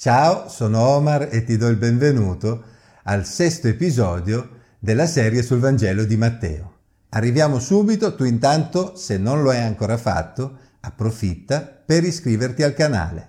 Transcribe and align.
Ciao, 0.00 0.48
sono 0.48 0.78
Omar 0.78 1.26
e 1.28 1.42
ti 1.42 1.56
do 1.56 1.66
il 1.66 1.74
benvenuto 1.74 2.62
al 3.02 3.26
sesto 3.26 3.66
episodio 3.66 4.48
della 4.78 5.08
serie 5.08 5.42
sul 5.42 5.58
Vangelo 5.58 6.04
di 6.04 6.16
Matteo. 6.16 6.74
Arriviamo 7.08 7.58
subito, 7.58 8.14
tu 8.14 8.22
intanto, 8.22 8.94
se 8.94 9.18
non 9.18 9.42
lo 9.42 9.50
hai 9.50 9.58
ancora 9.58 9.96
fatto, 9.96 10.56
approfitta 10.82 11.62
per 11.84 12.04
iscriverti 12.04 12.62
al 12.62 12.74
canale. 12.74 13.28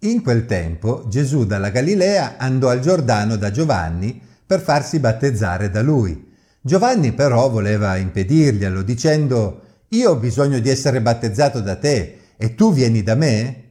In 0.00 0.22
quel 0.24 0.46
tempo 0.46 1.06
Gesù 1.06 1.46
dalla 1.46 1.70
Galilea 1.70 2.34
andò 2.36 2.68
al 2.68 2.80
Giordano 2.80 3.36
da 3.36 3.52
Giovanni 3.52 4.20
per 4.44 4.60
farsi 4.60 4.98
battezzare 4.98 5.70
da 5.70 5.82
lui. 5.82 6.32
Giovanni 6.60 7.12
però 7.12 7.48
voleva 7.48 7.94
impedirglielo 7.94 8.82
dicendo 8.82 9.70
Io 9.92 10.12
ho 10.12 10.16
bisogno 10.16 10.58
di 10.58 10.70
essere 10.70 11.02
battezzato 11.02 11.60
da 11.60 11.76
te 11.76 12.20
e 12.38 12.54
tu 12.54 12.72
vieni 12.72 13.02
da 13.02 13.14
me? 13.14 13.64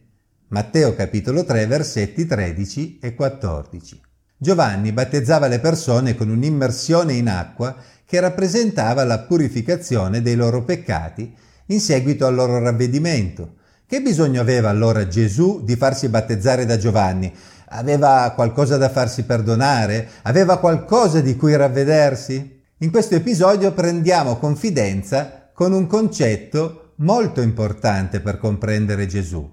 Matteo 0.50 0.94
capitolo 0.94 1.44
3 1.44 1.66
versetti 1.66 2.28
13 2.28 3.00
e 3.02 3.16
14. 3.16 4.00
Giovanni 4.38 4.92
battezzava 4.92 5.48
le 5.48 5.60
persone 5.60 6.14
con 6.14 6.30
un'immersione 6.30 7.14
in 7.14 7.28
acqua 7.28 7.76
che 8.06 8.20
rappresentava 8.20 9.04
la 9.04 9.18
purificazione 9.18 10.22
dei 10.22 10.36
loro 10.36 10.64
peccati 10.64 11.34
in 11.68 11.80
seguito 11.80 12.28
al 12.28 12.36
loro 12.36 12.60
ravvedimento. 12.60 13.56
Che 13.88 14.00
bisogno 14.04 14.42
aveva 14.42 14.70
allora 14.70 15.08
Gesù 15.08 15.64
di 15.64 15.76
farsi 15.76 16.08
battezzare 16.08 16.68
da 16.68 16.78
Giovanni? 16.78 17.34
Aveva 17.70 18.32
qualcosa 18.36 18.78
da 18.78 18.90
farsi 18.90 19.24
perdonare? 19.24 20.08
Aveva 20.22 20.60
qualcosa 20.60 21.20
di 21.20 21.36
cui 21.36 21.56
ravvedersi? 21.56 22.62
In 22.78 22.92
questo 22.92 23.16
episodio 23.16 23.72
prendiamo 23.72 24.38
confidenza 24.38 25.41
con 25.62 25.74
un 25.74 25.86
concetto 25.86 26.94
molto 26.96 27.40
importante 27.40 28.20
per 28.20 28.40
comprendere 28.40 29.06
Gesù 29.06 29.48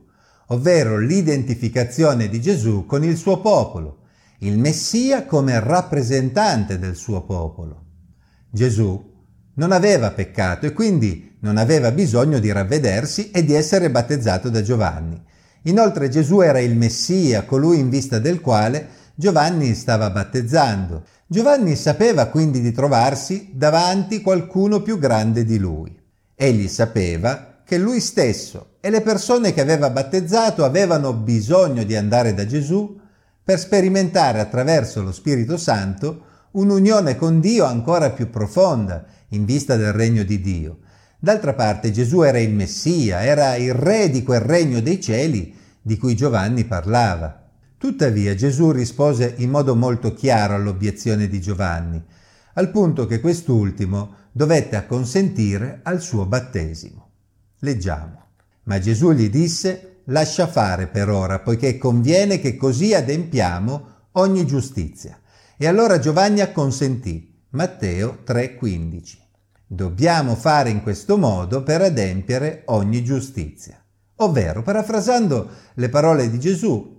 ovvero 0.47 0.97
l'identificazione 0.97 2.31
di 2.31 2.41
Gesù 2.41 2.87
con 2.87 3.05
il 3.05 3.19
suo 3.19 3.43
popolo, 3.43 4.05
il 4.39 4.57
Messia 4.57 5.27
come 5.27 5.61
rappresentante 5.61 6.79
del 6.79 6.97
suo 6.97 7.27
popolo. 7.27 7.85
Gesù 8.51 9.17
non 9.57 9.71
aveva 9.71 10.13
peccato 10.13 10.65
e 10.65 10.73
quindi 10.73 11.37
non 11.41 11.59
aveva 11.59 11.91
bisogno 11.91 12.39
di 12.39 12.51
ravvedersi 12.51 13.31
e 13.31 13.45
di 13.45 13.53
essere 13.53 13.91
battezzato 13.91 14.49
da 14.49 14.63
Giovanni. 14.63 15.23
Inoltre 15.65 16.09
Gesù 16.09 16.41
era 16.41 16.59
il 16.59 16.75
Messia, 16.75 17.45
colui 17.45 17.81
in 17.81 17.91
vista 17.91 18.19
del 18.19 18.41
quale 18.41 18.89
Giovanni 19.15 19.75
stava 19.75 20.09
battezzando. 20.09 21.05
Giovanni 21.31 21.77
sapeva 21.77 22.29
quindi 22.29 22.63
di 22.63 22.73
trovarsi 22.73 23.51
davanti 23.53 24.23
qualcuno 24.23 24.81
più 24.81 24.99
grande 24.99 25.45
di 25.45 25.59
lui. 25.59 25.95
Egli 26.35 26.69
sapeva 26.69 27.61
che 27.67 27.77
lui 27.77 28.01
stesso 28.01 28.77
e 28.81 28.89
le 28.89 29.03
persone 29.03 29.53
che 29.53 29.61
aveva 29.61 29.91
battezzato 29.91 30.65
avevano 30.65 31.13
bisogno 31.13 31.85
di 31.85 31.95
andare 31.95 32.33
da 32.33 32.47
Gesù 32.47 32.99
per 33.45 33.59
sperimentare 33.59 34.41
attraverso 34.41 35.03
lo 35.03 35.13
Spirito 35.13 35.59
Santo 35.59 36.23
un'unione 36.53 37.17
con 37.17 37.41
Dio 37.41 37.67
ancora 37.67 38.09
più 38.09 38.31
profonda 38.31 39.05
in 39.29 39.45
vista 39.45 39.77
del 39.77 39.93
regno 39.93 40.23
di 40.23 40.41
Dio. 40.41 40.79
D'altra 41.19 41.53
parte 41.53 41.91
Gesù 41.91 42.23
era 42.23 42.39
il 42.39 42.55
Messia, 42.55 43.23
era 43.23 43.55
il 43.57 43.75
re 43.75 44.09
di 44.09 44.23
quel 44.23 44.41
regno 44.41 44.81
dei 44.81 44.99
cieli 44.99 45.55
di 45.83 45.99
cui 45.99 46.17
Giovanni 46.17 46.65
parlava. 46.65 47.48
Tuttavia 47.79 48.35
Gesù 48.35 48.73
rispose 48.73 49.35
in 49.39 49.51
modo 49.51 49.77
molto 49.77 50.13
chiaro 50.13 50.57
all'obiezione 50.57 51.29
di 51.29 51.41
Giovanni, 51.41 52.03
al 52.55 52.73
punto 52.73 53.07
che 53.07 53.21
quest'ultimo 53.21 54.15
dovette 54.33 54.75
acconsentire 54.75 55.79
al 55.85 56.01
suo 56.03 56.27
battesimo. 56.27 57.11
Leggiamo. 57.61 58.27
Ma 58.65 58.81
Gesù 58.81 59.13
gli 59.13 59.31
disse, 59.31 60.01
lascia 60.07 60.49
fare 60.49 60.89
per 60.89 61.09
ora, 61.09 61.39
poiché 61.39 61.79
conviene 61.79 62.41
che 62.41 62.57
così 62.57 62.95
adempiamo 62.95 63.87
ogni 64.13 64.45
giustizia. 64.45 65.17
E 65.57 65.69
allora 65.69 66.01
Giovanni 66.01 66.41
acconsentì. 66.41 67.33
Matteo 67.51 68.19
3:15. 68.25 69.19
Dobbiamo 69.65 70.35
fare 70.35 70.71
in 70.71 70.83
questo 70.83 71.17
modo 71.17 71.63
per 71.63 71.83
adempiere 71.83 72.63
ogni 72.67 73.05
giustizia. 73.05 73.81
Ovvero, 74.17 74.63
parafrasando 74.63 75.49
le 75.75 75.89
parole 75.89 76.29
di 76.29 76.41
Gesù, 76.41 76.98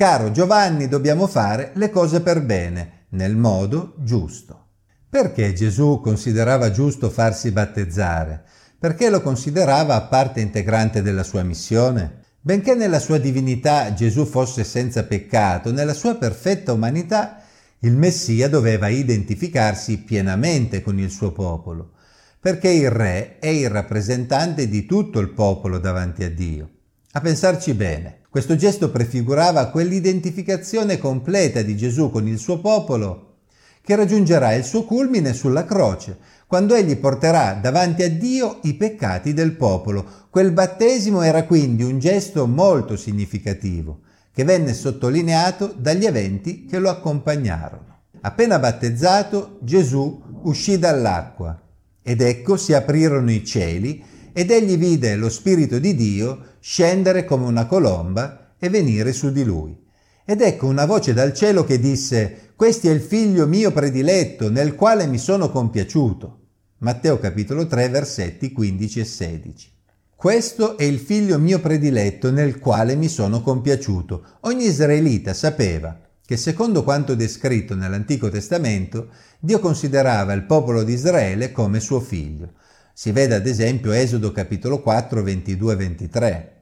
caro 0.00 0.30
Giovanni, 0.30 0.88
dobbiamo 0.88 1.26
fare 1.26 1.72
le 1.74 1.90
cose 1.90 2.22
per 2.22 2.40
bene, 2.42 3.06
nel 3.10 3.36
modo 3.36 3.96
giusto. 3.98 4.68
Perché 5.10 5.52
Gesù 5.52 6.00
considerava 6.02 6.70
giusto 6.70 7.10
farsi 7.10 7.50
battezzare? 7.50 8.44
perché 8.80 9.10
lo 9.10 9.20
considerava 9.20 10.00
parte 10.00 10.40
integrante 10.40 11.02
della 11.02 11.22
sua 11.22 11.42
missione. 11.42 12.22
Benché 12.40 12.74
nella 12.74 12.98
sua 12.98 13.18
divinità 13.18 13.92
Gesù 13.92 14.24
fosse 14.24 14.64
senza 14.64 15.04
peccato, 15.04 15.70
nella 15.70 15.92
sua 15.92 16.16
perfetta 16.16 16.72
umanità 16.72 17.42
il 17.80 17.94
Messia 17.94 18.48
doveva 18.48 18.88
identificarsi 18.88 19.98
pienamente 19.98 20.80
con 20.80 20.98
il 20.98 21.10
suo 21.10 21.30
popolo, 21.30 21.92
perché 22.40 22.70
il 22.70 22.88
Re 22.88 23.38
è 23.38 23.48
il 23.48 23.68
rappresentante 23.68 24.66
di 24.66 24.86
tutto 24.86 25.18
il 25.18 25.28
popolo 25.28 25.76
davanti 25.76 26.24
a 26.24 26.30
Dio. 26.30 26.70
A 27.12 27.20
pensarci 27.20 27.74
bene, 27.74 28.19
questo 28.30 28.54
gesto 28.54 28.90
prefigurava 28.90 29.70
quell'identificazione 29.70 30.98
completa 30.98 31.62
di 31.62 31.76
Gesù 31.76 32.10
con 32.10 32.28
il 32.28 32.38
suo 32.38 32.60
popolo 32.60 33.30
che 33.82 33.96
raggiungerà 33.96 34.52
il 34.52 34.62
suo 34.62 34.84
culmine 34.84 35.32
sulla 35.32 35.64
croce, 35.64 36.16
quando 36.46 36.74
egli 36.74 36.96
porterà 36.96 37.54
davanti 37.54 38.04
a 38.04 38.08
Dio 38.08 38.60
i 38.62 38.74
peccati 38.74 39.32
del 39.32 39.56
popolo. 39.56 40.06
Quel 40.30 40.52
battesimo 40.52 41.22
era 41.22 41.44
quindi 41.44 41.82
un 41.82 41.98
gesto 41.98 42.46
molto 42.46 42.96
significativo, 42.96 44.02
che 44.32 44.44
venne 44.44 44.74
sottolineato 44.74 45.74
dagli 45.76 46.06
eventi 46.06 46.66
che 46.66 46.78
lo 46.78 46.88
accompagnarono. 46.88 48.02
Appena 48.20 48.60
battezzato, 48.60 49.58
Gesù 49.62 50.22
uscì 50.42 50.78
dall'acqua 50.78 51.60
ed 52.00 52.20
ecco 52.20 52.56
si 52.56 52.74
aprirono 52.74 53.32
i 53.32 53.44
cieli 53.44 54.04
ed 54.32 54.52
egli 54.52 54.76
vide 54.76 55.16
lo 55.16 55.28
Spirito 55.28 55.80
di 55.80 55.96
Dio 55.96 56.44
scendere 56.60 57.24
come 57.24 57.46
una 57.46 57.66
colomba 57.66 58.54
e 58.58 58.68
venire 58.68 59.12
su 59.12 59.32
di 59.32 59.42
lui. 59.42 59.76
Ed 60.24 60.42
ecco 60.42 60.66
una 60.66 60.84
voce 60.84 61.12
dal 61.12 61.32
cielo 61.32 61.64
che 61.64 61.80
disse, 61.80 62.52
Questo 62.54 62.88
è 62.88 62.90
il 62.90 63.00
figlio 63.00 63.46
mio 63.46 63.72
prediletto, 63.72 64.50
nel 64.50 64.74
quale 64.74 65.06
mi 65.06 65.18
sono 65.18 65.50
compiaciuto. 65.50 66.38
Matteo 66.78 67.18
capitolo 67.18 67.66
3 67.66 67.88
versetti 67.88 68.52
15 68.52 69.00
e 69.00 69.04
16. 69.04 69.72
Questo 70.14 70.76
è 70.76 70.84
il 70.84 70.98
figlio 70.98 71.38
mio 71.38 71.60
prediletto 71.60 72.30
nel 72.30 72.58
quale 72.58 72.94
mi 72.94 73.08
sono 73.08 73.40
compiaciuto. 73.40 74.24
Ogni 74.40 74.66
israelita 74.66 75.32
sapeva 75.32 75.98
che 76.30 76.36
secondo 76.36 76.84
quanto 76.84 77.14
descritto 77.14 77.74
nell'Antico 77.74 78.28
Testamento, 78.28 79.08
Dio 79.40 79.58
considerava 79.58 80.32
il 80.32 80.44
popolo 80.44 80.84
di 80.84 80.92
Israele 80.92 81.50
come 81.50 81.80
suo 81.80 81.98
figlio. 81.98 82.52
Si 83.00 83.12
vede 83.12 83.34
ad 83.34 83.46
esempio 83.46 83.92
Esodo 83.92 84.30
capitolo 84.30 84.82
4 84.82 85.22
22 85.22 85.72
e 85.72 85.76
23. 85.76 86.52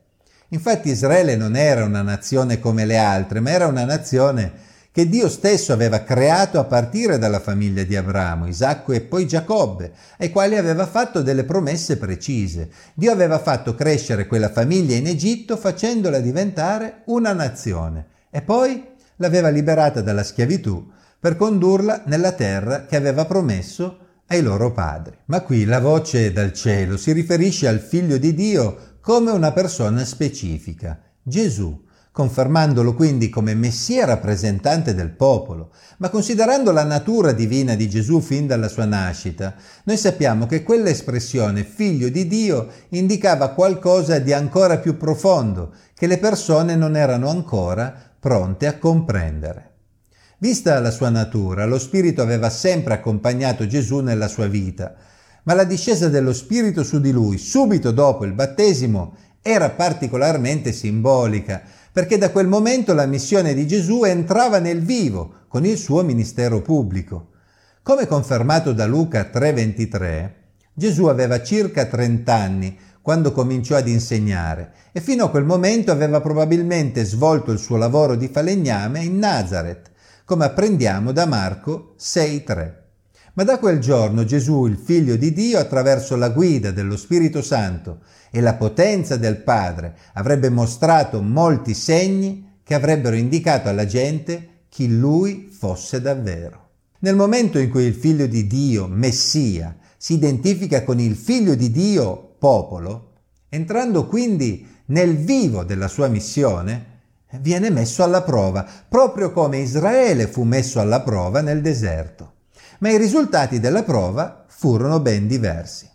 Infatti 0.50 0.88
Israele 0.88 1.34
non 1.34 1.56
era 1.56 1.84
una 1.84 2.03
nazione 2.03 2.60
come 2.60 2.84
le 2.84 2.97
altre, 2.97 3.41
ma 3.41 3.50
era 3.50 3.66
una 3.66 3.84
nazione 3.84 4.53
che 4.93 5.09
Dio 5.09 5.28
stesso 5.28 5.72
aveva 5.72 6.04
creato 6.04 6.60
a 6.60 6.65
partire 6.65 7.19
dalla 7.19 7.41
famiglia 7.41 7.82
di 7.82 7.97
Abramo, 7.97 8.47
Isacco 8.47 8.93
e 8.93 9.00
poi 9.00 9.27
Giacobbe, 9.27 9.91
ai 10.19 10.31
quali 10.31 10.56
aveva 10.56 10.87
fatto 10.87 11.22
delle 11.22 11.43
promesse 11.43 11.97
precise. 11.97 12.71
Dio 12.94 13.10
aveva 13.10 13.41
fatto 13.41 13.75
crescere 13.75 14.28
quella 14.28 14.53
famiglia 14.53 14.94
in 14.94 15.09
Egitto 15.09 15.56
facendola 15.56 16.21
diventare 16.21 17.03
una 17.06 17.32
nazione 17.32 18.06
e 18.31 18.43
poi 18.43 18.81
l'aveva 19.16 19.48
liberata 19.48 20.03
dalla 20.03 20.22
schiavitù 20.22 20.88
per 21.19 21.34
condurla 21.37 22.04
nella 22.06 22.31
terra 22.31 22.87
che 22.87 22.94
aveva 22.94 23.25
promesso 23.25 24.06
ai 24.28 24.43
loro 24.43 24.72
padri. 24.72 25.16
Ma 25.27 25.43
qui 25.43 25.65
la 25.65 25.81
voce 25.81 26.33
dal 26.33 26.53
cielo 26.53 26.97
si 26.97 27.12
riferisce 27.12 27.69
al 27.69 27.81
figlio 27.81 28.16
di 28.16 28.34
Dio 28.34 28.97
come 29.01 29.30
una 29.30 29.53
persona 29.53 30.04
specifica, 30.04 31.01
Gesù, 31.22 31.86
confermandolo 32.19 32.95
quindi 32.95 33.28
come 33.28 33.54
Messia 33.54 34.04
rappresentante 34.04 34.92
del 34.92 35.10
popolo. 35.10 35.72
Ma 35.98 36.09
considerando 36.09 36.72
la 36.72 36.84
natura 36.84 37.33
divina 37.33 37.75
di 37.75 37.89
Gesù 37.89 38.21
fin 38.21 38.47
dalla 38.47 38.69
sua 38.69 38.86
nascita, 38.86 39.54
noi 39.84 39.97
sappiamo 39.97 40.47
che 40.47 40.63
quell'espressione 40.63 41.63
figlio 41.65 42.09
di 42.09 42.27
Dio 42.27 42.69
indicava 42.89 43.51
qualcosa 43.51 44.19
di 44.19 44.33
ancora 44.33 44.78
più 44.78 44.97
profondo, 44.97 45.72
che 45.95 46.07
le 46.07 46.19
persone 46.19 46.75
non 46.75 46.97
erano 46.97 47.28
ancora 47.30 47.95
pronte 48.19 48.66
a 48.66 48.78
comprendere. 48.78 49.67
Vista 50.41 50.79
la 50.79 50.93
sua 50.93 51.09
natura, 51.09 51.67
lo 51.67 51.81
Spirito 51.81 52.23
aveva 52.23 52.49
sempre 52.49 52.95
accompagnato 52.95 53.67
Gesù 53.67 53.99
nella 53.99 54.29
sua 54.29 54.47
vita, 54.47 54.95
ma 55.43 55.53
la 55.53 55.65
discesa 55.65 56.09
dello 56.09 56.33
Spirito 56.33 56.85
su 56.85 57.01
di 57.01 57.11
lui 57.11 57.39
subito 57.39 57.91
dopo 57.91 58.25
il 58.25 58.35
battesimo 58.35 59.17
era 59.43 59.71
particolarmente 59.71 60.71
simbolica, 60.71 61.61
perché 61.91 62.19
da 62.19 62.31
quel 62.31 62.47
momento 62.47 62.95
la 62.95 63.07
missione 63.07 63.53
di 63.53 63.67
Gesù 63.67 64.05
entrava 64.05 64.61
nel 64.61 64.81
vivo 64.81 65.47
con 65.49 65.65
il 65.65 65.77
suo 65.77 66.05
ministero 66.05 66.63
pubblico. 66.63 67.31
Come 67.83 68.07
confermato 68.07 68.73
da 68.73 68.87
Luca 68.87 69.25
3:23, 69.25 70.35
Gesù 70.73 71.07
aveva 71.07 71.43
circa 71.43 71.87
30 71.87 72.33
anni 72.33 72.79
quando 73.03 73.33
cominciò 73.33 73.75
ad 73.75 73.89
insegnare 73.89 74.73
e 74.93 75.01
fino 75.01 75.25
a 75.25 75.31
quel 75.31 75.45
momento 75.45 75.91
aveva 75.91 76.21
probabilmente 76.21 77.05
svolto 77.05 77.51
il 77.51 77.59
suo 77.59 77.77
lavoro 77.77 78.15
di 78.15 78.29
falegname 78.29 79.03
in 79.03 79.19
Nazareth, 79.19 79.97
come 80.28 80.45
apprendiamo 80.45 81.13
da 81.13 81.25
Marco 81.25 81.95
6.3. 81.98 82.72
Ma 83.33 83.45
da 83.45 83.59
quel 83.59 83.78
giorno 83.78 84.27
Gesù, 84.27 84.66
il 84.66 84.77
figlio 84.77 85.16
di 85.16 85.33
Dio, 85.33 85.59
attraverso 85.59 86.16
la 86.16 86.28
guida 86.28 86.71
dello 86.71 86.98
Spirito 86.98 87.41
Santo 87.41 88.01
e 88.30 88.42
la 88.42 88.53
potenza 88.53 89.16
del 89.16 89.39
Padre, 89.39 89.97
avrebbe 90.13 90.51
mostrato 90.51 91.22
molti 91.22 91.72
segni 91.72 92.59
che 92.63 92.75
avrebbero 92.75 93.16
indicato 93.16 93.71
alla 93.71 93.86
gente 93.86 94.65
chi 94.69 94.95
lui 94.98 95.48
fosse 95.51 96.03
davvero. 96.03 96.72
Nel 96.98 97.16
momento 97.16 97.59
in 97.59 97.71
cui 97.71 97.84
il 97.84 97.95
figlio 97.95 98.27
di 98.27 98.47
Dio, 98.47 98.86
Messia, 98.86 99.78
si 99.97 100.13
identifica 100.13 100.84
con 100.84 101.01
il 101.01 101.16
figlio 101.16 101.54
di 101.54 101.71
Dio, 101.71 102.34
popolo, 102.39 103.13
entrando 103.48 104.07
quindi 104.07 104.66
nel 104.89 105.16
vivo 105.16 105.65
della 105.65 105.89
sua 105.89 106.09
missione, 106.09 106.97
viene 107.41 107.71
messo 107.71 108.03
alla 108.03 108.22
prova, 108.22 108.66
proprio 108.89 109.33
come 109.33 109.59
Israele 109.59 110.27
fu 110.27 110.45
messo 110.45 110.80
alla 110.80 111.01
prova 111.01 111.41
nel 111.41 111.60
deserto 111.60 112.33
ma 112.78 112.91
i 112.91 112.98
risultati 112.98 113.60
della 113.60 113.83
prova 113.83 114.45
furono 114.47 115.01
ben 115.01 115.27
diversi. 115.27 115.89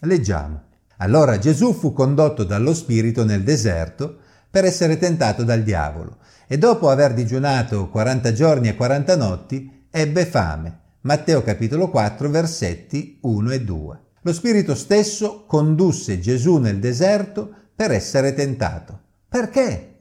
Leggiamo. 0.00 0.62
Allora 0.98 1.38
Gesù 1.38 1.72
fu 1.72 1.92
condotto 1.92 2.44
dallo 2.44 2.74
Spirito 2.74 3.24
nel 3.24 3.42
deserto 3.42 4.18
per 4.50 4.64
essere 4.64 4.98
tentato 4.98 5.44
dal 5.44 5.62
diavolo 5.62 6.18
e 6.46 6.58
dopo 6.58 6.88
aver 6.90 7.12
digiunato 7.14 7.88
40 7.88 8.32
giorni 8.32 8.68
e 8.68 8.74
40 8.74 9.16
notti 9.16 9.86
ebbe 9.90 10.26
fame. 10.26 10.80
Matteo 11.02 11.42
capitolo 11.42 11.88
4 11.88 12.28
versetti 12.30 13.18
1 13.22 13.50
e 13.50 13.60
2. 13.62 14.00
Lo 14.22 14.32
Spirito 14.32 14.74
stesso 14.74 15.44
condusse 15.46 16.18
Gesù 16.18 16.56
nel 16.56 16.78
deserto 16.78 17.52
per 17.74 17.92
essere 17.92 18.34
tentato. 18.34 19.00
Perché? 19.28 19.97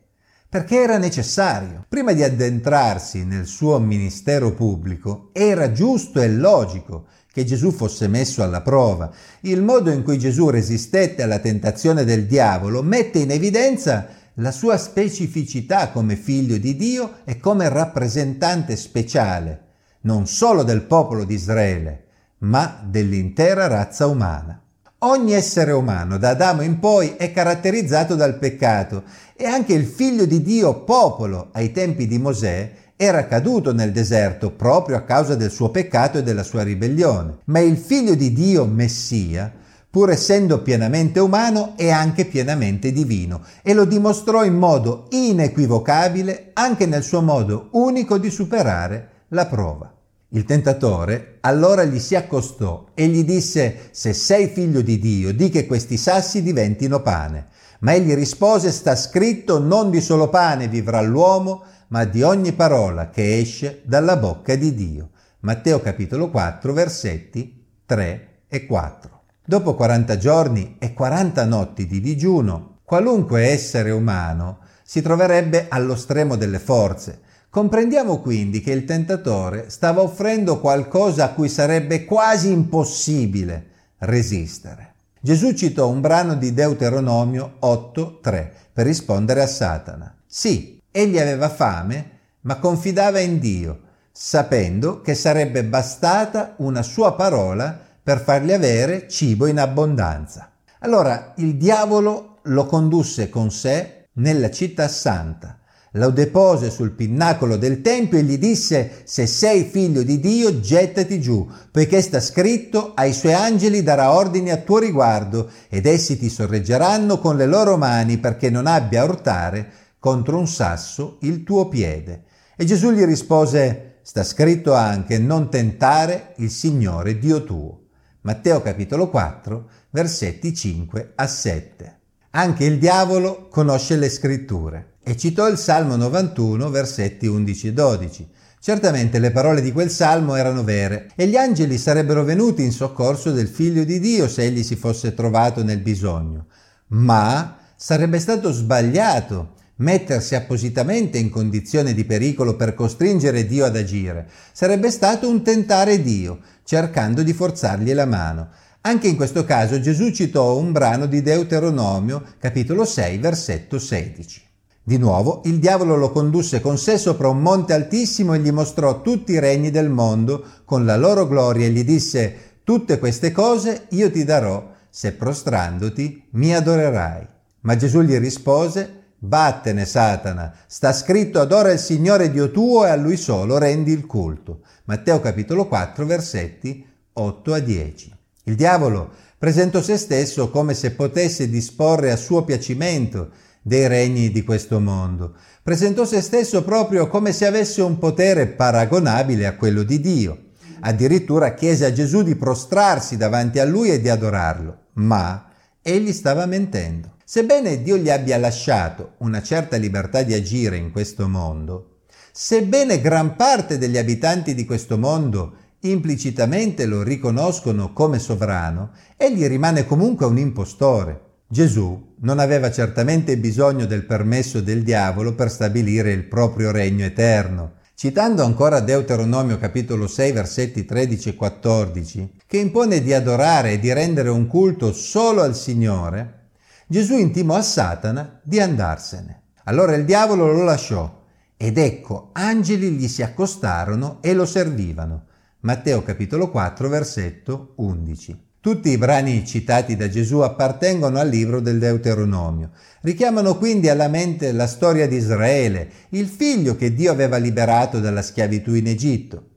Perché 0.49 0.81
era 0.81 0.97
necessario. 0.97 1.85
Prima 1.87 2.13
di 2.13 2.23
addentrarsi 2.23 3.25
nel 3.25 3.45
suo 3.45 3.79
ministero 3.79 4.53
pubblico, 4.53 5.29
era 5.33 5.71
giusto 5.71 6.21
e 6.21 6.29
logico 6.29 7.07
che 7.31 7.43
Gesù 7.43 7.71
fosse 7.71 8.07
messo 8.07 8.41
alla 8.41 8.61
prova. 8.61 9.11
Il 9.41 9.61
modo 9.61 9.91
in 9.91 10.03
cui 10.03 10.17
Gesù 10.17 10.49
resistette 10.49 11.21
alla 11.21 11.39
tentazione 11.39 12.03
del 12.03 12.25
diavolo 12.25 12.81
mette 12.81 13.19
in 13.19 13.31
evidenza 13.31 14.07
la 14.35 14.51
sua 14.51 14.77
specificità 14.77 15.89
come 15.91 16.15
figlio 16.15 16.57
di 16.57 16.75
Dio 16.75 17.17
e 17.25 17.39
come 17.39 17.69
rappresentante 17.69 18.75
speciale, 18.75 19.65
non 20.01 20.27
solo 20.27 20.63
del 20.63 20.83
popolo 20.83 21.25
di 21.25 21.33
Israele, 21.33 22.05
ma 22.39 22.81
dell'intera 22.83 23.67
razza 23.67 24.07
umana. 24.07 24.61
Ogni 25.01 25.33
essere 25.33 25.73
umano, 25.73 26.17
da 26.17 26.29
Adamo 26.29 26.63
in 26.63 26.79
poi, 26.79 27.13
è 27.17 27.31
caratterizzato 27.31 28.15
dal 28.15 28.39
peccato 28.39 29.03
e 29.35 29.45
anche 29.45 29.73
il 29.73 29.85
figlio 29.85 30.25
di 30.25 30.41
Dio, 30.41 30.85
popolo, 30.85 31.49
ai 31.51 31.71
tempi 31.71 32.07
di 32.07 32.17
Mosè, 32.17 32.71
era 32.95 33.27
caduto 33.27 33.73
nel 33.73 33.91
deserto 33.91 34.49
proprio 34.49 34.97
a 34.97 35.01
causa 35.01 35.35
del 35.35 35.51
suo 35.51 35.69
peccato 35.69 36.17
e 36.17 36.23
della 36.23 36.41
sua 36.41 36.63
ribellione. 36.63 37.37
Ma 37.45 37.59
il 37.59 37.77
figlio 37.77 38.15
di 38.15 38.33
Dio, 38.33 38.65
Messia, 38.65 39.53
pur 39.87 40.09
essendo 40.09 40.63
pienamente 40.63 41.19
umano, 41.19 41.77
è 41.77 41.91
anche 41.91 42.25
pienamente 42.25 42.91
divino 42.91 43.43
e 43.61 43.75
lo 43.75 43.85
dimostrò 43.85 44.43
in 44.43 44.55
modo 44.55 45.05
inequivocabile 45.11 46.49
anche 46.53 46.87
nel 46.87 47.03
suo 47.03 47.21
modo 47.21 47.67
unico 47.73 48.17
di 48.17 48.31
superare 48.31 49.09
la 49.27 49.45
prova. 49.45 49.96
Il 50.31 50.43
tentatore 50.43 51.37
allora 51.41 51.85
gli 51.85 51.99
si 51.99 52.15
accostò 52.15 52.87
e 52.93 53.07
gli 53.07 53.23
disse, 53.23 53.89
se 53.91 54.11
sei 54.11 54.47
figlio 54.49 54.81
di 54.81 54.99
Dio, 54.99 55.33
di 55.33 55.49
che 55.49 55.65
questi 55.65 55.95
sassi 55.95 56.43
diventino 56.43 57.01
pane. 57.01 57.47
Ma 57.79 57.93
egli 57.93 58.13
rispose, 58.13 58.73
sta 58.73 58.95
scritto, 58.97 59.59
non 59.59 59.89
di 59.89 60.01
solo 60.01 60.29
pane 60.29 60.67
vivrà 60.67 60.99
l'uomo, 61.01 61.63
ma 61.89 62.03
di 62.03 62.23
ogni 62.23 62.51
parola 62.51 63.09
che 63.09 63.37
esce 63.37 63.81
dalla 63.85 64.17
bocca 64.17 64.55
di 64.55 64.73
Dio. 64.73 65.11
Matteo 65.41 65.79
capitolo 65.79 66.29
4 66.29 66.73
versetti 66.73 67.65
3 67.85 68.27
e 68.49 68.65
4. 68.65 69.21
Dopo 69.45 69.75
40 69.75 70.17
giorni 70.17 70.75
e 70.77 70.93
40 70.93 71.45
notti 71.45 71.87
di 71.87 72.01
digiuno, 72.01 72.79
qualunque 72.83 73.43
essere 73.43 73.91
umano 73.91 74.59
si 74.83 75.01
troverebbe 75.01 75.67
allo 75.69 75.95
stremo 75.95 76.35
delle 76.35 76.59
forze, 76.59 77.21
Comprendiamo 77.57 78.19
quindi 78.19 78.61
che 78.61 78.69
il 78.69 78.85
tentatore 78.85 79.71
stava 79.71 80.03
offrendo 80.03 80.59
qualcosa 80.59 81.23
a 81.23 81.29
cui 81.29 81.49
sarebbe 81.49 82.05
quasi 82.05 82.51
impossibile 82.51 83.69
resistere. 83.97 84.93
Gesù 85.19 85.53
citò 85.53 85.89
un 85.89 85.99
brano 85.99 86.35
di 86.35 86.53
Deuteronomio 86.53 87.53
8.3 87.63 88.49
per 88.71 88.85
rispondere 88.85 89.41
a 89.41 89.47
Satana. 89.47 90.15
Sì, 90.27 90.79
egli 90.91 91.17
aveva 91.17 91.49
fame, 91.49 92.09
ma 92.41 92.57
confidava 92.57 93.17
in 93.21 93.39
Dio, 93.39 93.79
sapendo 94.11 95.01
che 95.01 95.15
sarebbe 95.15 95.63
bastata 95.63 96.53
una 96.57 96.83
sua 96.83 97.15
parola 97.15 97.75
per 98.03 98.21
fargli 98.21 98.53
avere 98.53 99.07
cibo 99.07 99.47
in 99.47 99.57
abbondanza. 99.57 100.51
Allora 100.81 101.33
il 101.37 101.55
diavolo 101.55 102.37
lo 102.43 102.67
condusse 102.67 103.31
con 103.31 103.49
sé 103.49 104.09
nella 104.13 104.51
città 104.51 104.87
santa 104.87 105.57
lo 105.91 106.09
depose 106.09 106.69
sul 106.69 106.91
pinnacolo 106.91 107.55
del 107.57 107.81
Tempio 107.81 108.17
e 108.17 108.23
gli 108.23 108.37
disse, 108.37 109.01
se 109.03 109.25
sei 109.25 109.63
figlio 109.63 110.03
di 110.03 110.19
Dio, 110.19 110.59
gettati 110.59 111.19
giù, 111.19 111.49
poiché 111.71 112.01
sta 112.01 112.19
scritto, 112.19 112.91
ai 112.95 113.13
suoi 113.13 113.33
angeli 113.33 113.83
darà 113.83 114.11
ordini 114.11 114.51
a 114.51 114.57
tuo 114.57 114.79
riguardo, 114.79 115.49
ed 115.69 115.85
essi 115.85 116.17
ti 116.17 116.29
sorreggeranno 116.29 117.19
con 117.19 117.37
le 117.37 117.45
loro 117.45 117.77
mani 117.77 118.17
perché 118.17 118.49
non 118.49 118.67
abbia 118.67 119.01
a 119.01 119.05
urtare 119.05 119.71
contro 119.99 120.37
un 120.37 120.47
sasso 120.47 121.17
il 121.21 121.43
tuo 121.43 121.67
piede. 121.67 122.23
E 122.55 122.65
Gesù 122.65 122.91
gli 122.91 123.03
rispose, 123.03 123.99
sta 124.01 124.23
scritto 124.23 124.73
anche, 124.73 125.17
non 125.17 125.49
tentare 125.49 126.33
il 126.37 126.49
Signore 126.49 127.17
Dio 127.17 127.43
tuo. 127.43 127.81
Matteo 128.21 128.61
capitolo 128.61 129.09
4, 129.09 129.69
versetti 129.89 130.53
5 130.53 131.13
a 131.15 131.27
7. 131.27 131.96
Anche 132.37 132.65
il 132.65 132.77
diavolo 132.77 133.47
conosce 133.49 133.95
le 133.95 134.09
scritture 134.09 134.97
e 135.01 135.17
citò 135.17 135.47
il 135.47 135.57
Salmo 135.57 135.95
91, 135.95 136.69
versetti 136.69 137.25
11 137.25 137.67
e 137.69 137.73
12. 137.73 138.27
Certamente 138.59 139.17
le 139.17 139.31
parole 139.31 139.59
di 139.59 139.71
quel 139.71 139.89
salmo 139.89 140.35
erano 140.35 140.63
vere 140.63 141.09
e 141.15 141.25
gli 141.25 141.35
angeli 141.35 141.79
sarebbero 141.79 142.23
venuti 142.23 142.61
in 142.61 142.71
soccorso 142.71 143.31
del 143.31 143.47
figlio 143.47 143.83
di 143.83 143.99
Dio 143.99 144.27
se 144.27 144.43
egli 144.43 144.61
si 144.61 144.75
fosse 144.75 145.15
trovato 145.15 145.63
nel 145.63 145.79
bisogno. 145.79 146.45
Ma 146.89 147.57
sarebbe 147.75 148.19
stato 148.19 148.51
sbagliato 148.51 149.55
mettersi 149.77 150.35
appositamente 150.35 151.17
in 151.17 151.31
condizione 151.31 151.95
di 151.95 152.05
pericolo 152.05 152.55
per 152.55 152.75
costringere 152.75 153.47
Dio 153.47 153.65
ad 153.65 153.75
agire. 153.75 154.29
Sarebbe 154.51 154.91
stato 154.91 155.27
un 155.27 155.41
tentare 155.41 156.03
Dio, 156.03 156.37
cercando 156.63 157.23
di 157.23 157.33
forzargli 157.33 157.93
la 157.93 158.05
mano. 158.05 158.49
Anche 158.87 159.09
in 159.09 159.17
questo 159.17 159.43
caso 159.43 159.81
Gesù 159.81 160.11
citò 160.11 160.55
un 160.55 160.71
brano 160.71 161.07
di 161.07 161.21
Deuteronomio, 161.21 162.23
capitolo 162.39 162.85
6, 162.85 163.17
versetto 163.17 163.79
16. 163.79 164.41
Di 164.81 164.97
nuovo 164.97 165.41
il 165.43 165.59
diavolo 165.59 165.97
lo 165.97 166.09
condusse 166.09 166.61
con 166.61 166.77
sé 166.77 166.97
sopra 166.97 167.27
un 167.27 167.41
monte 167.41 167.73
altissimo 167.73 168.33
e 168.33 168.39
gli 168.39 168.49
mostrò 168.49 169.01
tutti 169.01 169.33
i 169.33 169.39
regni 169.39 169.71
del 169.71 169.89
mondo 169.89 170.41
con 170.63 170.85
la 170.85 170.95
loro 170.95 171.27
gloria 171.27 171.65
e 171.65 171.71
gli 171.71 171.83
disse 171.83 172.59
tutte 172.63 172.97
queste 172.97 173.33
cose 173.33 173.87
io 173.89 174.09
ti 174.09 174.23
darò 174.23 174.71
se 174.89 175.11
prostrandoti 175.11 176.29
mi 176.31 176.55
adorerai. 176.55 177.27
Ma 177.63 177.75
Gesù 177.75 177.99
gli 178.03 178.17
rispose 178.17 179.07
Vattene, 179.19 179.83
Satana, 179.83 180.53
sta 180.65 180.93
scritto 180.93 181.41
adora 181.41 181.73
il 181.73 181.79
Signore 181.79 182.31
Dio 182.31 182.51
tuo 182.51 182.85
e 182.85 182.89
a 182.91 182.95
Lui 182.95 183.17
solo 183.17 183.57
rendi 183.57 183.91
il 183.91 184.05
culto. 184.05 184.61
Matteo 184.85 185.19
capitolo 185.19 185.67
4 185.67 186.05
versetti 186.05 186.87
8 187.11 187.53
a 187.53 187.59
10. 187.59 188.16
Il 188.47 188.55
diavolo 188.55 189.11
presentò 189.37 189.81
se 189.81 189.97
stesso 189.97 190.49
come 190.49 190.73
se 190.73 190.91
potesse 190.91 191.49
disporre 191.49 192.11
a 192.11 192.15
suo 192.15 192.45
piacimento 192.45 193.31
dei 193.61 193.87
regni 193.87 194.31
di 194.31 194.41
questo 194.43 194.79
mondo. 194.79 195.35
Presentò 195.61 196.05
se 196.05 196.21
stesso 196.21 196.63
proprio 196.63 197.07
come 197.07 197.33
se 197.33 197.45
avesse 197.45 197.81
un 197.81 197.97
potere 197.99 198.47
paragonabile 198.47 199.45
a 199.45 199.57
quello 199.57 199.83
di 199.83 199.99
Dio. 199.99 200.43
Addirittura 200.79 201.55
chiese 201.55 201.83
a 201.83 201.91
Gesù 201.91 202.23
di 202.23 202.35
prostrarsi 202.35 203.17
davanti 203.17 203.59
a 203.59 203.65
lui 203.65 203.89
e 203.89 203.99
di 203.99 204.07
adorarlo, 204.07 204.77
ma 204.93 205.49
egli 205.81 206.13
stava 206.13 206.45
mentendo. 206.45 207.15
Sebbene 207.25 207.83
Dio 207.83 207.97
gli 207.97 208.09
abbia 208.09 208.37
lasciato 208.37 209.15
una 209.17 209.41
certa 209.41 209.75
libertà 209.75 210.23
di 210.23 210.33
agire 210.33 210.77
in 210.77 210.91
questo 210.93 211.27
mondo, 211.27 211.97
sebbene 212.31 213.01
gran 213.01 213.35
parte 213.35 213.77
degli 213.77 213.97
abitanti 213.97 214.53
di 214.53 214.63
questo 214.63 214.97
mondo 214.97 215.65
implicitamente 215.91 216.85
lo 216.85 217.03
riconoscono 217.03 217.93
come 217.93 218.19
sovrano, 218.19 218.91
egli 219.15 219.45
rimane 219.45 219.85
comunque 219.85 220.25
un 220.25 220.37
impostore. 220.37 221.21
Gesù 221.47 222.15
non 222.19 222.39
aveva 222.39 222.71
certamente 222.71 223.37
bisogno 223.37 223.85
del 223.85 224.05
permesso 224.05 224.59
del 224.61 224.83
diavolo 224.83 225.33
per 225.35 225.49
stabilire 225.49 226.11
il 226.11 226.25
proprio 226.25 226.71
regno 226.71 227.05
eterno. 227.05 227.75
Citando 227.93 228.43
ancora 228.43 228.79
Deuteronomio 228.79 229.57
capitolo 229.57 230.07
6 230.07 230.31
versetti 230.31 230.85
13 230.85 231.29
e 231.29 231.35
14, 231.35 232.31
che 232.45 232.57
impone 232.57 233.01
di 233.01 233.13
adorare 233.13 233.73
e 233.73 233.79
di 233.79 233.91
rendere 233.91 234.29
un 234.29 234.47
culto 234.47 234.93
solo 234.93 235.41
al 235.41 235.55
Signore, 235.55 236.49
Gesù 236.87 237.15
intimò 237.15 237.55
a 237.55 237.61
Satana 237.61 238.39
di 238.43 238.59
andarsene. 238.59 239.41
Allora 239.63 239.95
il 239.95 240.05
diavolo 240.05 240.51
lo 240.51 240.63
lasciò 240.63 241.23
ed 241.57 241.77
ecco 241.79 242.29
angeli 242.33 242.91
gli 242.91 243.07
si 243.07 243.23
accostarono 243.23 244.19
e 244.21 244.33
lo 244.33 244.45
servivano. 244.45 245.26
Matteo 245.61 246.03
capitolo 246.03 246.51
4 246.51 246.87
versetto 246.87 247.73
11. 247.77 248.45
Tutti 248.61 248.91
i 248.91 248.97
brani 248.99 249.43
citati 249.43 249.95
da 249.95 250.07
Gesù 250.07 250.41
appartengono 250.41 251.17
al 251.17 251.29
libro 251.29 251.61
del 251.61 251.79
Deuteronomio. 251.79 252.69
Richiamano 253.01 253.57
quindi 253.57 253.89
alla 253.89 254.07
mente 254.07 254.51
la 254.51 254.67
storia 254.67 255.07
di 255.07 255.15
Israele, 255.15 255.89
il 256.09 256.27
figlio 256.27 256.75
che 256.75 256.93
Dio 256.93 257.11
aveva 257.11 257.37
liberato 257.37 257.99
dalla 257.99 258.21
schiavitù 258.21 258.75
in 258.75 258.85
Egitto. 258.85 259.47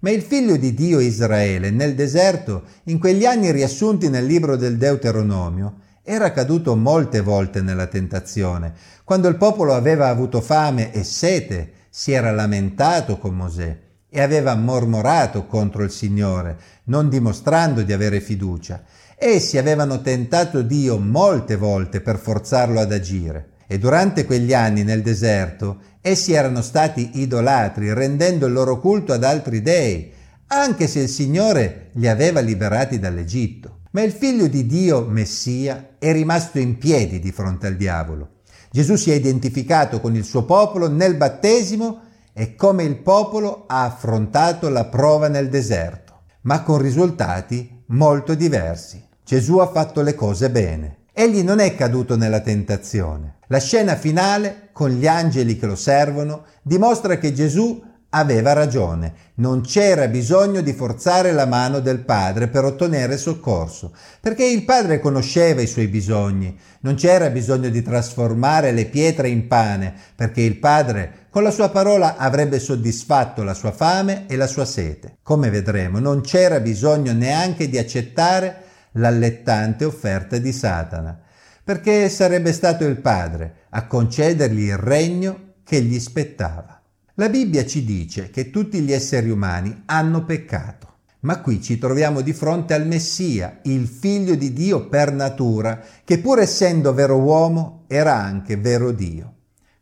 Ma 0.00 0.10
il 0.10 0.20
figlio 0.20 0.58
di 0.58 0.74
Dio 0.74 1.00
Israele 1.00 1.70
nel 1.70 1.94
deserto, 1.94 2.64
in 2.84 2.98
quegli 2.98 3.24
anni 3.24 3.50
riassunti 3.50 4.10
nel 4.10 4.26
libro 4.26 4.56
del 4.56 4.76
Deuteronomio, 4.76 5.76
era 6.02 6.32
caduto 6.32 6.76
molte 6.76 7.22
volte 7.22 7.62
nella 7.62 7.86
tentazione. 7.86 8.74
Quando 9.04 9.26
il 9.26 9.36
popolo 9.36 9.72
aveva 9.72 10.08
avuto 10.08 10.42
fame 10.42 10.92
e 10.92 11.02
sete, 11.02 11.72
si 11.88 12.12
era 12.12 12.30
lamentato 12.30 13.16
con 13.16 13.34
Mosè 13.34 13.84
e 14.16 14.22
aveva 14.22 14.54
mormorato 14.54 15.44
contro 15.44 15.82
il 15.82 15.90
Signore, 15.90 16.56
non 16.84 17.10
dimostrando 17.10 17.82
di 17.82 17.92
avere 17.92 18.22
fiducia. 18.22 18.82
Essi 19.14 19.58
avevano 19.58 20.00
tentato 20.00 20.62
Dio 20.62 20.98
molte 20.98 21.56
volte 21.56 22.00
per 22.00 22.16
forzarlo 22.16 22.80
ad 22.80 22.92
agire. 22.92 23.50
E 23.66 23.78
durante 23.78 24.24
quegli 24.24 24.54
anni 24.54 24.84
nel 24.84 25.02
deserto 25.02 25.80
essi 26.00 26.32
erano 26.32 26.62
stati 26.62 27.20
idolatri, 27.20 27.92
rendendo 27.92 28.46
il 28.46 28.54
loro 28.54 28.80
culto 28.80 29.12
ad 29.12 29.22
altri 29.22 29.60
dei, 29.60 30.10
anche 30.46 30.86
se 30.86 31.00
il 31.00 31.10
Signore 31.10 31.90
li 31.96 32.08
aveva 32.08 32.40
liberati 32.40 32.98
dall'Egitto. 32.98 33.80
Ma 33.90 34.00
il 34.00 34.12
figlio 34.12 34.46
di 34.46 34.64
Dio, 34.64 35.04
Messia, 35.04 35.90
è 35.98 36.10
rimasto 36.10 36.58
in 36.58 36.78
piedi 36.78 37.18
di 37.18 37.32
fronte 37.32 37.66
al 37.66 37.76
diavolo. 37.76 38.36
Gesù 38.70 38.96
si 38.96 39.10
è 39.10 39.14
identificato 39.14 40.00
con 40.00 40.16
il 40.16 40.24
suo 40.24 40.44
popolo 40.44 40.88
nel 40.88 41.16
battesimo 41.16 42.00
e 42.38 42.54
come 42.54 42.82
il 42.82 42.98
popolo 42.98 43.64
ha 43.66 43.84
affrontato 43.84 44.68
la 44.68 44.84
prova 44.84 45.28
nel 45.28 45.48
deserto, 45.48 46.24
ma 46.42 46.62
con 46.62 46.76
risultati 46.76 47.84
molto 47.86 48.34
diversi. 48.34 49.02
Gesù 49.24 49.56
ha 49.56 49.68
fatto 49.68 50.02
le 50.02 50.14
cose 50.14 50.50
bene. 50.50 51.04
Egli 51.14 51.40
non 51.42 51.60
è 51.60 51.74
caduto 51.74 52.14
nella 52.14 52.40
tentazione. 52.40 53.36
La 53.46 53.58
scena 53.58 53.96
finale, 53.96 54.68
con 54.72 54.90
gli 54.90 55.06
angeli 55.06 55.58
che 55.58 55.64
lo 55.64 55.76
servono, 55.76 56.44
dimostra 56.60 57.16
che 57.16 57.32
Gesù 57.32 57.82
aveva 58.10 58.52
ragione, 58.52 59.14
non 59.36 59.62
c'era 59.62 60.08
bisogno 60.08 60.60
di 60.60 60.72
forzare 60.72 61.32
la 61.32 61.44
mano 61.44 61.80
del 61.80 62.00
padre 62.00 62.48
per 62.48 62.64
ottenere 62.64 63.18
soccorso, 63.18 63.92
perché 64.20 64.44
il 64.44 64.64
padre 64.64 65.00
conosceva 65.00 65.60
i 65.60 65.66
suoi 65.66 65.88
bisogni, 65.88 66.56
non 66.80 66.94
c'era 66.94 67.28
bisogno 67.30 67.68
di 67.68 67.82
trasformare 67.82 68.72
le 68.72 68.86
pietre 68.86 69.28
in 69.28 69.46
pane, 69.48 69.92
perché 70.14 70.40
il 70.42 70.58
padre 70.58 71.25
con 71.36 71.44
la 71.44 71.50
sua 71.50 71.68
parola 71.68 72.16
avrebbe 72.16 72.58
soddisfatto 72.58 73.42
la 73.42 73.52
sua 73.52 73.70
fame 73.70 74.24
e 74.26 74.36
la 74.36 74.46
sua 74.46 74.64
sete. 74.64 75.18
Come 75.22 75.50
vedremo, 75.50 75.98
non 75.98 76.22
c'era 76.22 76.60
bisogno 76.60 77.12
neanche 77.12 77.68
di 77.68 77.76
accettare 77.76 78.62
l'allettante 78.92 79.84
offerta 79.84 80.38
di 80.38 80.50
Satana, 80.50 81.20
perché 81.62 82.08
sarebbe 82.08 82.54
stato 82.54 82.86
il 82.86 82.96
padre 82.96 83.66
a 83.68 83.86
concedergli 83.86 84.62
il 84.62 84.78
regno 84.78 85.56
che 85.62 85.82
gli 85.82 86.00
spettava. 86.00 86.80
La 87.16 87.28
Bibbia 87.28 87.66
ci 87.66 87.84
dice 87.84 88.30
che 88.30 88.48
tutti 88.48 88.80
gli 88.80 88.92
esseri 88.94 89.28
umani 89.28 89.82
hanno 89.84 90.24
peccato, 90.24 91.00
ma 91.20 91.42
qui 91.42 91.60
ci 91.60 91.76
troviamo 91.76 92.22
di 92.22 92.32
fronte 92.32 92.72
al 92.72 92.86
Messia, 92.86 93.58
il 93.64 93.86
figlio 93.86 94.36
di 94.36 94.54
Dio 94.54 94.88
per 94.88 95.12
natura, 95.12 95.82
che 96.02 96.18
pur 96.18 96.38
essendo 96.38 96.94
vero 96.94 97.18
uomo 97.18 97.84
era 97.88 98.14
anche 98.14 98.56
vero 98.56 98.90
Dio. 98.90 99.35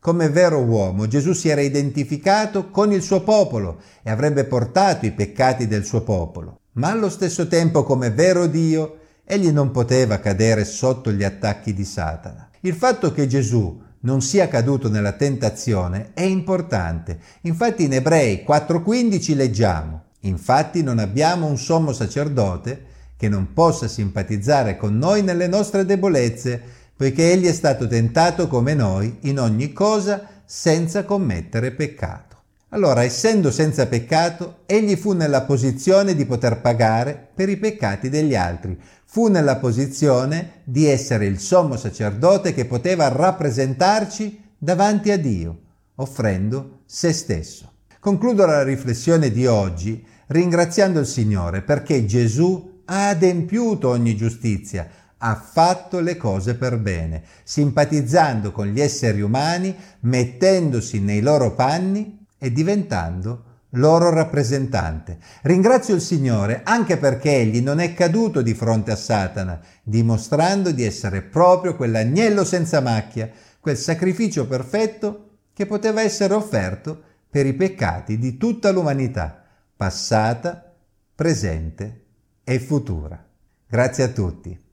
Come 0.05 0.29
vero 0.29 0.59
uomo 0.59 1.07
Gesù 1.07 1.33
si 1.33 1.49
era 1.49 1.63
identificato 1.63 2.69
con 2.69 2.93
il 2.93 3.01
suo 3.01 3.23
popolo 3.23 3.81
e 4.03 4.11
avrebbe 4.11 4.45
portato 4.45 5.07
i 5.07 5.13
peccati 5.13 5.67
del 5.67 5.87
suo 5.87 6.03
popolo, 6.03 6.59
ma 6.73 6.91
allo 6.91 7.09
stesso 7.09 7.49
tempo 7.49 7.85
come 7.85 8.11
vero 8.11 8.47
Dio 8.47 8.99
egli 9.25 9.49
non 9.49 9.71
poteva 9.71 10.19
cadere 10.19 10.67
sotto 10.67 11.11
gli 11.11 11.25
attacchi 11.25 11.73
di 11.73 11.87
Satana. 11.87 12.51
Il 12.61 12.75
fatto 12.75 13.13
che 13.13 13.27
Gesù 13.27 13.81
non 14.01 14.21
sia 14.21 14.47
caduto 14.47 14.91
nella 14.91 15.13
tentazione 15.13 16.11
è 16.13 16.21
importante. 16.21 17.19
Infatti 17.41 17.85
in 17.85 17.95
Ebrei 17.95 18.45
4:15 18.47 19.35
leggiamo, 19.35 20.03
infatti 20.21 20.83
non 20.83 20.99
abbiamo 20.99 21.47
un 21.47 21.57
sommo 21.57 21.95
sacerdote 21.95 22.93
che 23.17 23.31
non 23.31 23.55
possa 23.55 23.89
simpatizzare 23.89 24.77
con 24.77 24.99
noi 24.99 25.23
nelle 25.23 25.47
nostre 25.47 25.87
debolezze, 25.87 26.83
poiché 26.97 27.33
egli 27.33 27.47
è 27.47 27.53
stato 27.53 27.87
tentato 27.87 28.47
come 28.49 28.75
noi 28.75 29.19
in 29.23 29.39
ogni 29.39 29.73
cosa 29.73 30.29
senza 30.45 31.05
commettere 31.05 31.73
peccato. 31.73 32.33
Allora, 32.71 33.05
essendo 33.05 33.53
senza 33.53 33.87
peccato, 33.87 34.63
egli 34.67 34.97
fu 34.97 35.13
nella 35.13 35.43
posizione 35.43 36.15
di 36.15 36.27
poter 36.27 36.61
pagare 36.61 37.29
per 37.35 37.49
i 37.49 37.57
peccati 37.57 38.09
degli 38.09 38.35
altri, 38.35 38.77
fu 39.05 39.29
nella 39.29 39.57
posizione 39.57 40.63
di 40.65 40.87
essere 40.87 41.27
il 41.27 41.39
sommo 41.39 41.77
sacerdote 41.77 42.53
che 42.53 42.65
poteva 42.65 43.07
rappresentarci 43.09 44.43
davanti 44.59 45.13
a 45.13 45.17
Dio, 45.17 45.59
offrendo 45.97 46.81
se 46.85 47.13
stesso. 47.13 47.71
Concludo 48.01 48.45
la 48.45 48.65
riflessione 48.65 49.31
di 49.31 49.47
oggi 49.47 50.05
ringraziando 50.27 50.99
il 50.99 51.07
Signore 51.07 51.63
perché 51.63 52.05
Gesù 52.07 52.83
ha 52.87 53.09
adempiuto 53.09 53.89
ogni 53.89 54.17
giustizia, 54.17 54.89
ha 55.27 55.35
fatto 55.37 56.01
le 56.01 56.19
cose 56.19 56.55
per 56.55 56.77
bene, 56.77 57.23
simpatizzando 57.45 58.53
con 58.53 58.67
gli 58.67 58.81
esseri 58.81 59.23
umani, 59.23 59.75
mettendosi 60.01 61.01
nei 61.01 61.23
loro 61.23 61.55
panni 61.55 62.27
e 62.39 62.53
diventando 62.53 63.53
loro 63.71 64.11
rappresentante. 64.11 65.19
Ringrazio 65.43 65.95
il 65.95 66.03
Signore 66.03 66.61
anche 66.63 66.99
perché 66.99 67.37
egli 67.37 67.63
non 67.63 67.81
è 67.81 67.95
caduto 67.95 68.43
di 68.43 68.53
fronte 68.53 68.93
a 68.93 68.97
Satana, 68.97 69.61
dimostrando 69.83 70.71
di 70.71 70.85
essere 70.85 71.23
proprio 71.23 71.75
quell'agnello 71.75 72.45
senza 72.45 72.81
macchia, 72.81 73.31
quel 73.61 73.79
sacrificio 73.79 74.47
perfetto 74.47 75.31
che 75.55 75.65
poteva 75.65 76.03
essere 76.03 76.35
offerto 76.35 77.01
per 77.31 77.47
i 77.47 77.55
peccati 77.55 78.19
di 78.19 78.37
tutta 78.37 78.71
l'umanità, 78.71 79.43
passata, 79.75 80.71
presente 81.15 82.03
e 82.45 82.59
futura. 82.61 83.27
Grazie 83.67 84.05
a 84.05 84.09
tutti. 84.09 84.64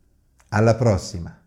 Alla 0.53 0.75
prossima. 0.75 1.40